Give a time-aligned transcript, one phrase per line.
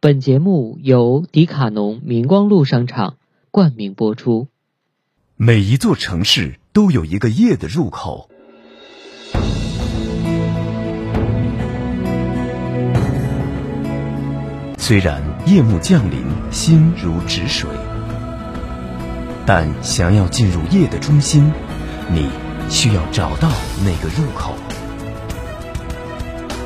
[0.00, 3.16] 本节目由迪卡侬明光路商场
[3.50, 4.46] 冠名播出。
[5.34, 8.30] 每一座城市都有一个夜的入口。
[14.76, 17.68] 虽然夜幕降临，心如止水，
[19.44, 21.52] 但想要进入夜的中心，
[22.14, 22.30] 你
[22.70, 23.50] 需要找到
[23.84, 24.54] 那个入口。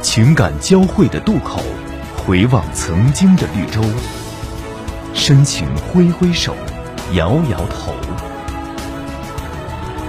[0.00, 1.60] 情感交汇的渡口，
[2.26, 3.80] 回望曾经的绿洲，
[5.14, 6.56] 深情挥挥手，
[7.12, 7.94] 摇摇头。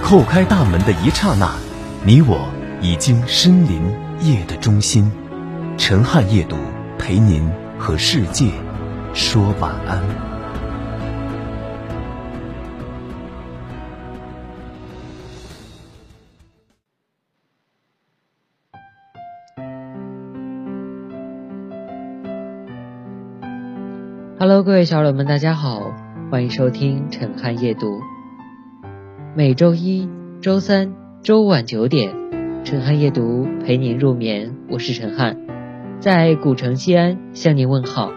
[0.02, 1.52] 叩开大门的一刹那，
[2.02, 2.48] 你我
[2.80, 3.80] 已经身临
[4.20, 5.08] 夜的中心。
[5.76, 6.56] 陈汉夜读，
[6.98, 8.50] 陪您和世界
[9.14, 10.27] 说晚安。
[24.40, 25.96] Hello，各位小耳朵们，大家好，
[26.30, 28.00] 欢迎收听陈汉夜读。
[29.34, 30.08] 每周一、
[30.40, 32.14] 周三、周五晚九点，
[32.62, 34.54] 陈汉夜读陪您入眠。
[34.70, 35.36] 我是陈汉，
[35.98, 38.12] 在古城西安向您问好。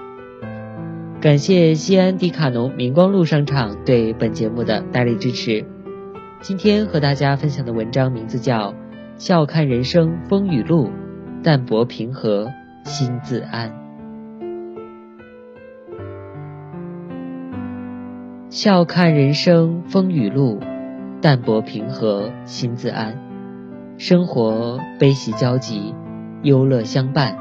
[1.19, 5.65] 感谢西安迪卡侬明光路商场对本节目的大力支持。
[6.39, 8.73] 今天和大家分享的文章名字叫
[9.17, 10.91] 《笑看人生风雨路，
[11.41, 12.47] 淡泊平和
[12.83, 13.71] 心自安》。
[18.51, 20.59] 笑看人生风雨路。
[21.21, 23.17] 淡泊平和，心自安。
[23.97, 25.95] 生活悲喜交集，
[26.43, 27.37] 忧乐相伴，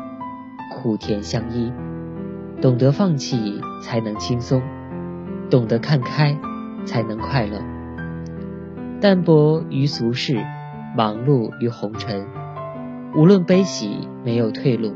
[0.72, 1.72] 苦甜相依。
[2.62, 4.60] 懂得放弃，才能轻松；
[5.50, 6.38] 懂得看开，
[6.84, 7.60] 才能快乐。
[9.00, 10.38] 淡泊于俗世，
[10.96, 12.24] 忙碌于红尘。
[13.16, 14.92] 无论悲喜，没有退路；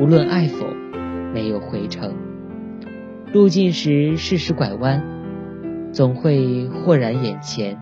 [0.00, 0.66] 无论爱否，
[1.32, 2.12] 没有回程。
[3.32, 5.00] 路尽时，适时拐弯，
[5.92, 7.78] 总会豁然眼前。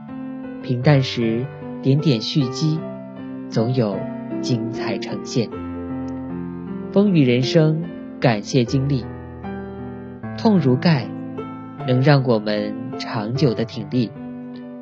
[0.62, 1.44] 平淡时，
[1.82, 2.80] 点点蓄积，
[3.48, 3.96] 总有
[4.40, 5.48] 精彩呈现。
[6.92, 7.82] 风雨人生，
[8.20, 9.04] 感谢经历。
[10.38, 11.06] 痛如钙，
[11.86, 14.10] 能让我们长久的挺立；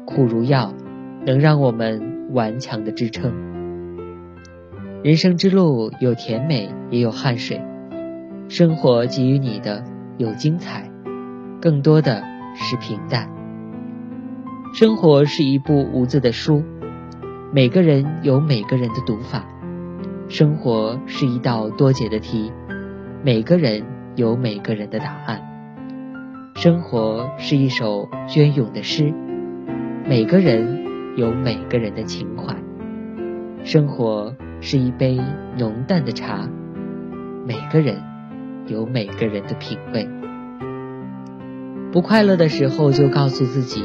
[0.06, 0.73] 苦如药，
[1.27, 3.33] 能让我们顽强的支撑。
[5.03, 7.61] 人生之路有甜美，也有汗水。
[8.49, 9.85] 生活给予你的
[10.17, 10.91] 有精彩，
[11.61, 12.23] 更多的
[12.55, 13.29] 是平淡。
[14.73, 16.65] 生活是一部无字的书，
[17.53, 19.45] 每个人有每个人的读法；
[20.29, 22.51] 生活是一道多解的题，
[23.23, 23.85] 每个人
[24.17, 25.39] 有每个人的答案；
[26.57, 29.13] 生活是一首隽永的诗，
[30.09, 32.57] 每个人有每个人的情怀；
[33.65, 35.21] 生活是一杯
[35.57, 36.49] 浓淡的茶，
[37.47, 38.03] 每个人
[38.67, 40.09] 有每个人的品味。
[41.94, 43.84] 不快乐的时候，就告诉自己。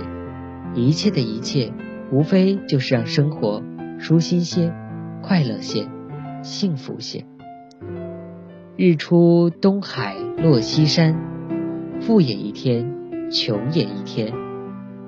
[0.74, 1.72] 一切的一切，
[2.12, 3.62] 无非就是让生活
[4.00, 4.74] 舒心些、
[5.22, 5.88] 快乐些、
[6.42, 7.26] 幸福些。
[8.76, 11.22] 日出东海落西山，
[12.02, 14.34] 富也一天，穷也一天。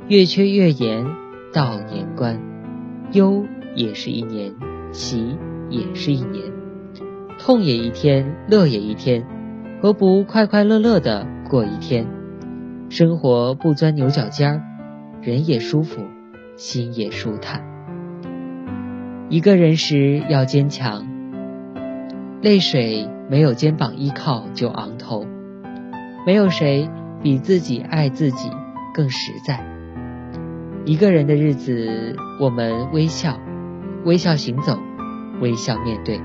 [0.07, 1.07] 月缺月圆
[1.51, 2.39] 到年关，
[3.13, 4.53] 忧也是一年，
[4.91, 5.39] 喜
[5.71, 6.43] 也是一年。
[7.39, 9.25] 痛也一天，乐也一天，
[9.81, 12.05] 何不快快乐乐的过一天？
[12.91, 14.61] 生活不钻牛角尖儿。
[15.21, 16.01] 人也舒服，
[16.57, 17.63] 心也舒坦。
[19.29, 21.07] 一个人时要坚强，
[22.41, 25.25] 泪水没有肩膀依靠就昂头。
[26.25, 26.89] 没有谁
[27.23, 28.51] 比自己爱自己
[28.93, 29.65] 更实在。
[30.83, 33.39] 一个人的日子，我们微笑，
[34.03, 34.77] 微笑行走，
[35.39, 36.19] 微笑面对。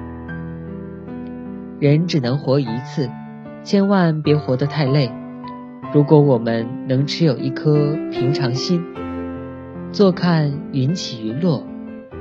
[1.78, 3.09] 人只能活一次，
[3.62, 5.12] 千万别活得太累。
[5.95, 8.83] 如果我们能持有一颗平常心，
[9.93, 11.65] 坐看云起云落，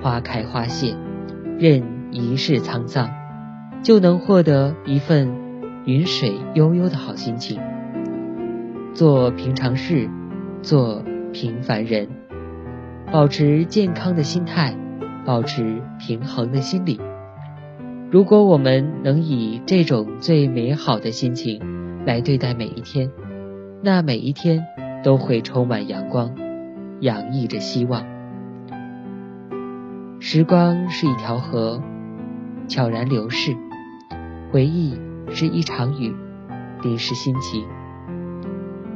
[0.02, 0.96] 花开花谢，
[1.60, 3.10] 任一世沧桑，
[3.82, 5.30] 就能获得一份
[5.86, 7.60] 云水悠悠的好心情。
[8.94, 10.10] 做平常事，
[10.62, 11.04] 做
[11.34, 12.08] 平凡人，
[13.12, 14.74] 保持健康的心态，
[15.26, 17.02] 保持平衡的心理。
[18.10, 21.60] 如果我们能以这种最美好的心情
[22.06, 23.10] 来对待每一天。
[23.86, 24.66] 那每一天
[25.04, 26.36] 都会充满阳光，
[27.02, 28.04] 洋溢着希望。
[30.20, 31.84] 时光是一条河，
[32.68, 33.54] 悄然流逝；
[34.52, 35.00] 回忆
[35.30, 36.16] 是一场雨，
[36.82, 37.64] 淋湿心情。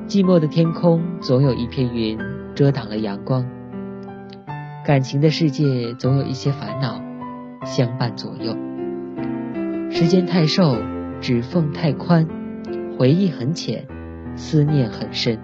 [0.08, 2.18] 寂寞的天空总有一片云
[2.56, 3.46] 遮挡了阳光，
[4.84, 7.00] 感情的世界总有一些烦恼
[7.64, 8.58] 相伴左右。
[9.92, 10.78] 时间太瘦，
[11.22, 12.28] 指缝太宽，
[12.98, 13.86] 回忆很浅，
[14.40, 15.38] 思念很深。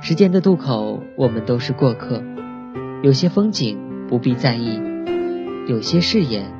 [0.00, 2.22] 时间的渡口，我们都是过客。
[3.02, 3.78] 有些风景
[4.08, 4.80] 不必在意，
[5.68, 6.50] 有些誓言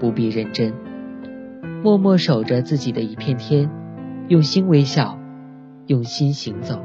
[0.00, 0.74] 不必认真。
[1.84, 3.70] 默默守着自己的一片天，
[4.26, 5.18] 用心微笑，
[5.86, 6.80] 用心行走，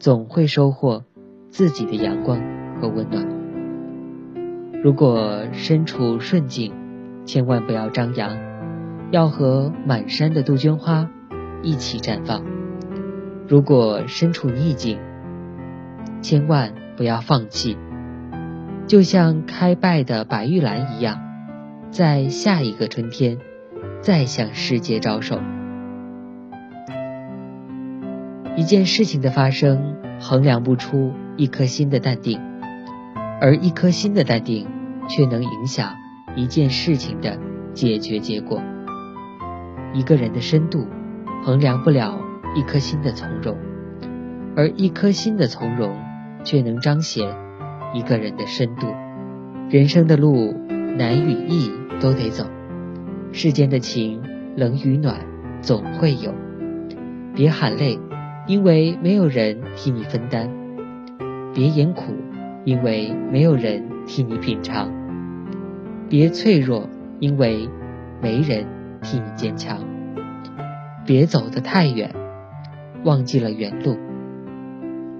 [0.00, 1.04] 总会收获
[1.50, 2.40] 自己的阳光
[2.80, 3.24] 和温暖。
[4.82, 6.72] 如果身处顺境，
[7.24, 8.36] 千万不要张扬，
[9.12, 11.08] 要和满山的杜鹃花
[11.66, 12.42] 一起绽放；
[13.48, 14.98] 如果身处逆境，
[16.22, 17.76] 千万不要放弃，
[18.86, 21.18] 就像开败的白玉兰一样，
[21.90, 23.36] 在下一个春天。
[24.02, 25.40] 再向世界招手。
[28.56, 32.40] 一件事情的发生，衡量不出一颗心的淡定，
[33.40, 34.68] 而一颗心的淡定，
[35.08, 35.96] 却能影响
[36.36, 37.36] 一件事情的
[37.74, 38.62] 解决结果。
[39.92, 40.86] 一个人的深度，
[41.46, 42.18] 衡量不了
[42.56, 43.56] 一颗心的从容，
[44.56, 45.96] 而一颗心的从容，
[46.42, 47.36] 却能彰显
[47.94, 48.88] 一个人的深度。
[49.70, 50.52] 人生的路，
[50.98, 51.70] 难与易
[52.00, 52.46] 都得走。
[53.30, 54.20] 世间的情，
[54.56, 55.20] 冷与暖，
[55.60, 56.34] 总会有。
[57.32, 57.96] 别喊累，
[58.48, 60.48] 因为没有人替你分担；
[61.54, 62.12] 别言苦，
[62.64, 64.88] 因为没有人替你品尝；
[66.08, 66.88] 别脆弱，
[67.20, 67.70] 因为
[68.20, 68.66] 没人
[69.00, 69.76] 替你坚强；
[71.06, 72.10] 别走得太远，
[73.04, 73.96] 忘记了原路；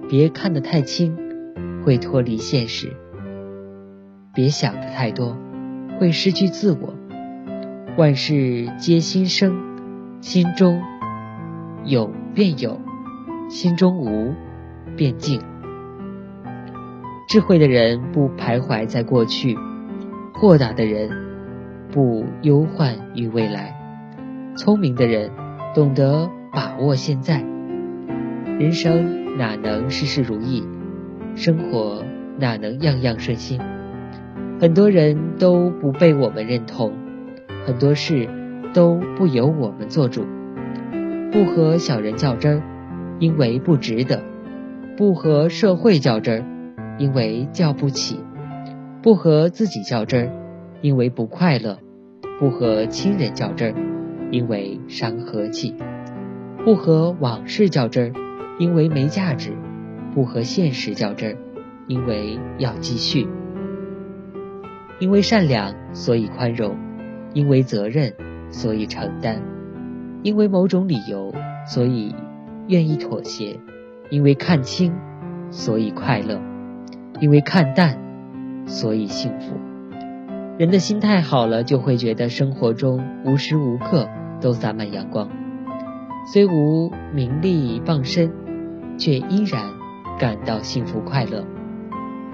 [0.08, 1.16] 别看得太清，
[1.84, 2.88] 会脱离现实；
[4.34, 5.36] 别想的太多，
[6.00, 6.92] 会失去自我。
[7.96, 9.56] 万事皆心生，
[10.20, 10.82] 心中
[11.84, 12.80] 有便有，
[13.48, 14.34] 心中无
[14.96, 15.40] 便静。
[17.28, 19.56] 智慧的人不徘徊在过去，
[20.34, 21.10] 豁达的人
[21.92, 23.72] 不忧患于未来，
[24.56, 25.30] 聪明的人
[25.76, 27.44] 懂得把握现在。
[28.58, 30.64] 人生哪能事事如意，
[31.34, 32.02] 生活
[32.38, 33.61] 哪能样样顺心？
[34.58, 36.94] 很多人都不被我们认同。
[37.67, 38.26] 很多事
[38.73, 40.25] 都不由我们做主，
[41.31, 42.62] 不和小人较真儿，
[43.19, 44.20] 因为不值得；
[44.96, 48.17] 不和社会较真儿，因为较不起；
[49.02, 50.32] 不和自己较真儿，
[50.81, 51.76] 因为不快乐；
[52.40, 53.95] 不和亲人较真儿，
[54.31, 55.75] 因为伤和气；
[56.64, 58.20] 不和往事较真儿，
[58.58, 59.52] 因为没价值；
[60.14, 61.38] 不和现实较真儿，
[61.87, 63.28] 因为要继续。
[64.99, 66.76] 因为善良，所以宽容。
[67.34, 68.14] 因为责任，
[68.50, 69.43] 所以承担；
[70.23, 71.34] 因为某种理由，
[71.67, 72.14] 所以
[72.67, 73.61] 愿意妥协；
[74.08, 74.94] 因为看清，
[75.50, 76.40] 所以快乐；
[77.20, 77.99] 因为看淡，
[78.67, 79.65] 所以幸福。
[80.58, 84.08] 人的心态好了，就会觉得生活中无时无刻
[84.40, 85.28] 都洒满阳光。
[86.32, 88.32] 虽无名利傍身，
[88.96, 89.62] 却依然
[90.18, 91.44] 感到幸福快乐。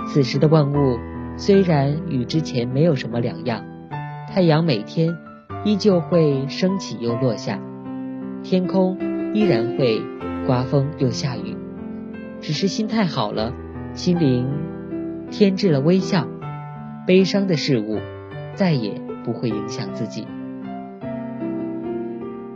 [0.06, 0.98] 此时的万物
[1.36, 3.64] 虽然与之前没有什么两样。
[4.32, 5.16] 太阳每天
[5.64, 7.58] 依旧会升起又落下，
[8.44, 10.00] 天空依然会
[10.46, 11.56] 刮风又下雨，
[12.40, 13.52] 只是心态好了，
[13.94, 14.48] 心灵
[15.32, 16.28] 添置了微笑，
[17.04, 17.98] 悲伤的事物
[18.54, 18.92] 再也
[19.24, 20.26] 不会影响自己。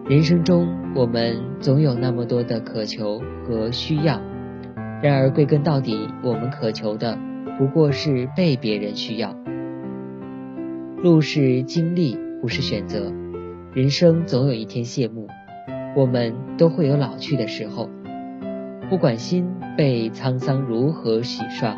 [0.08, 4.20] 人生中，我们总有那么多的渴求和需要，
[5.02, 7.18] 然而归根到底，我们渴求的
[7.58, 9.34] 不过是被别人需要。
[11.02, 13.12] 路是经历，不是选择。
[13.74, 15.26] 人生总有一天谢幕，
[15.96, 17.90] 我们都会有老去的时候。
[18.88, 21.76] 不管心被沧桑如何洗刷，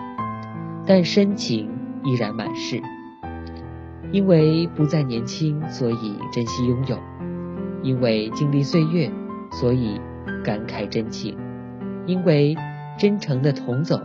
[0.87, 1.71] 但深情
[2.05, 2.81] 依然满是。
[4.11, 6.97] 因为不再年轻，所以珍惜拥有；
[7.83, 9.11] 因为经历岁月，
[9.53, 10.01] 所以
[10.43, 11.35] 感慨真情；
[12.07, 12.57] 因为
[12.99, 14.01] 真诚的同走，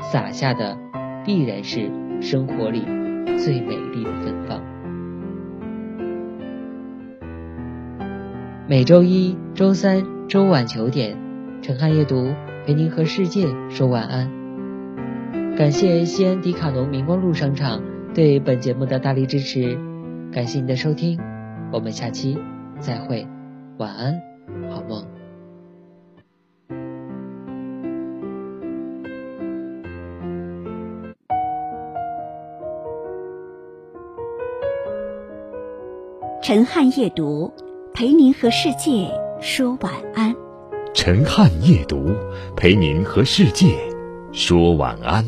[0.00, 0.76] 洒下的
[1.24, 2.82] 必然是生活里。
[3.38, 4.60] 最美丽的芬芳。
[8.68, 11.16] 每周一、周三、周晚九点，
[11.60, 12.32] 陈汉夜读
[12.64, 14.41] 陪您和世界说晚安。
[15.62, 17.84] 感谢西安迪卡侬明光路商场
[18.16, 19.78] 对本节目的大力支持，
[20.32, 21.20] 感谢您的收听，
[21.72, 22.36] 我们下期
[22.80, 23.28] 再会，
[23.78, 24.20] 晚安，
[24.68, 25.06] 好梦。
[36.42, 37.52] 陈汉夜读，
[37.94, 39.08] 陪您和世界
[39.40, 40.34] 说晚安。
[40.92, 42.10] 陈汉夜读，
[42.56, 43.68] 陪您和世界
[44.32, 45.24] 说晚安。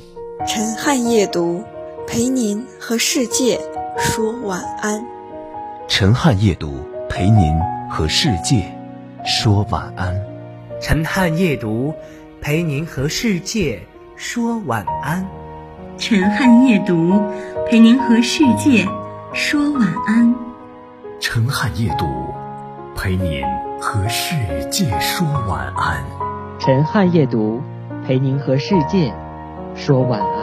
[0.46, 1.64] 陈汉夜读，
[2.06, 3.58] 陪您和世界
[3.98, 5.02] 说晚安。
[5.88, 7.58] 陈汉夜读，陪您
[7.90, 8.70] 和世界
[9.24, 10.14] 说晚安。
[10.82, 11.94] 陈汉夜读，
[12.42, 13.80] 陪您和世界
[14.16, 15.26] 说晚安。
[15.96, 17.18] 陈汉夜读，
[17.66, 18.86] 陪您和世界
[19.32, 20.34] 说晚安。
[21.20, 22.04] 陈汉夜读，
[22.94, 23.42] 陪您
[23.80, 24.34] 和世
[24.70, 26.04] 界说晚安。
[26.58, 27.62] 陈汉夜读，
[28.06, 29.10] 陪您和世界
[29.74, 30.33] 说晚安。